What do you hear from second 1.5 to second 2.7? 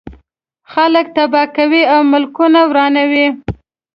کوي او ملکونه